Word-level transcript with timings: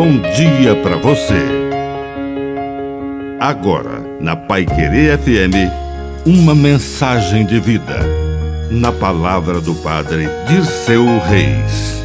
bom 0.00 0.18
dia 0.32 0.74
para 0.82 0.96
você. 0.96 1.44
Agora, 3.38 4.00
na 4.18 4.34
Pai 4.34 4.64
Querer 4.64 5.18
FM, 5.18 6.24
uma 6.24 6.54
mensagem 6.54 7.44
de 7.44 7.60
vida. 7.60 7.98
Na 8.70 8.92
palavra 8.92 9.60
do 9.60 9.74
Padre 9.74 10.24
de 10.48 10.64
seu 10.64 11.04
Reis. 11.04 12.02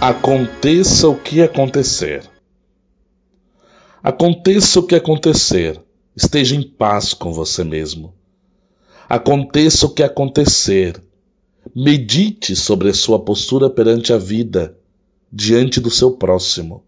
Aconteça 0.00 1.08
o 1.08 1.14
que 1.14 1.42
acontecer. 1.42 2.22
Aconteça 4.02 4.80
o 4.80 4.82
que 4.82 4.94
acontecer, 4.94 5.78
esteja 6.16 6.56
em 6.56 6.62
paz 6.62 7.12
com 7.12 7.34
você 7.34 7.62
mesmo. 7.62 8.14
Aconteça 9.10 9.84
o 9.84 9.90
que 9.90 10.02
acontecer, 10.02 11.02
Medite 11.78 12.56
sobre 12.56 12.90
sua 12.94 13.18
postura 13.18 13.68
perante 13.68 14.10
a 14.10 14.16
vida, 14.16 14.74
diante 15.30 15.78
do 15.78 15.90
seu 15.90 16.12
próximo. 16.12 16.82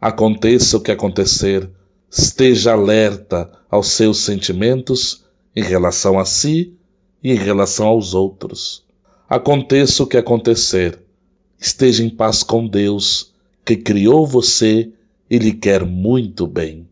Aconteça 0.00 0.76
o 0.76 0.80
que 0.80 0.90
acontecer, 0.90 1.70
esteja 2.10 2.72
alerta 2.72 3.48
aos 3.70 3.86
seus 3.90 4.18
sentimentos 4.18 5.24
em 5.54 5.62
relação 5.62 6.18
a 6.18 6.24
si 6.24 6.74
e 7.22 7.30
em 7.30 7.36
relação 7.36 7.86
aos 7.86 8.12
outros. 8.12 8.82
Aconteça 9.28 10.02
o 10.02 10.06
que 10.08 10.16
acontecer, 10.16 10.98
esteja 11.56 12.02
em 12.02 12.10
paz 12.10 12.42
com 12.42 12.66
Deus, 12.66 13.32
que 13.64 13.76
criou 13.76 14.26
você 14.26 14.90
e 15.30 15.38
lhe 15.38 15.52
quer 15.52 15.84
muito 15.84 16.44
bem. 16.44 16.88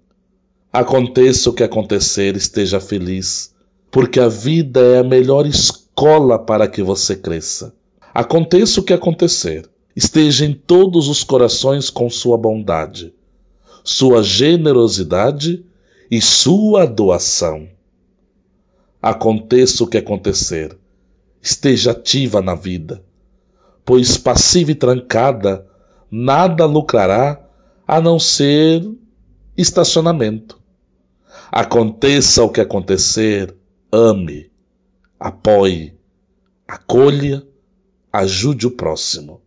Aconteça 0.73 1.51
o 1.51 1.52
que 1.52 1.65
acontecer, 1.65 2.37
esteja 2.37 2.79
feliz, 2.79 3.52
porque 3.91 4.21
a 4.21 4.29
vida 4.29 4.80
é 4.80 4.99
a 5.01 5.02
melhor 5.02 5.45
escolha 5.45 5.82
escola 5.92 6.38
para 6.38 6.66
que 6.66 6.82
você 6.82 7.14
cresça. 7.14 7.74
Aconteça 8.14 8.80
o 8.80 8.82
que 8.82 8.92
acontecer, 8.92 9.69
esteja 9.95 10.45
em 10.45 10.52
todos 10.52 11.09
os 11.09 11.23
corações 11.23 11.90
com 11.90 12.09
sua 12.09 12.37
bondade, 12.37 13.15
sua 13.84 14.23
generosidade 14.23 15.65
e 16.10 16.21
sua 16.21 16.87
doação. 16.87 17.68
Aconteça 19.01 19.84
o 19.84 19.87
que 19.87 19.99
acontecer, 19.99 20.76
esteja 21.43 21.93
ativa 21.93 22.40
na 22.40 22.54
vida, 22.54 23.04
pois 23.84 24.16
passiva 24.16 24.71
e 24.71 24.74
trancada 24.74 25.66
nada 26.10 26.65
lucrará 26.65 27.40
a 27.87 28.01
não 28.01 28.18
ser 28.18 28.82
estacionamento. 29.56 30.59
Aconteça 31.51 32.43
o 32.43 32.49
que 32.49 32.60
acontecer, 32.60 33.54
ame 33.93 34.52
apoie, 35.43 35.93
acolha, 36.68 37.45
ajude 38.12 38.68
o 38.68 38.71
próximo. 38.71 39.40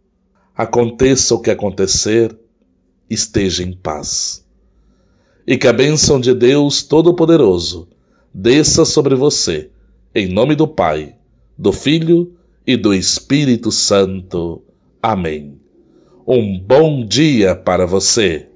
Aconteça 0.54 1.34
o 1.34 1.40
que 1.40 1.50
acontecer, 1.50 2.38
esteja 3.10 3.64
em 3.64 3.72
paz. 3.72 4.46
E 5.48 5.58
que 5.58 5.68
a 5.68 5.74
bênção 5.74 6.20
de 6.20 6.34
Deus 6.34 6.84
Todo-Poderoso 6.84 7.88
desça 8.34 8.84
sobre 8.84 9.16
você, 9.16 9.70
em 10.14 10.28
nome 10.28 10.54
do 10.54 10.68
Pai, 10.68 11.16
do 11.58 11.72
Filho 11.72 12.36
e 12.68 12.76
do 12.76 12.94
Espírito 12.94 13.72
Santo. 13.72 14.62
Amém. 15.02 15.58
Um 16.28 16.60
bom 16.60 17.06
dia 17.06 17.56
para 17.56 17.86
você. 17.86 18.50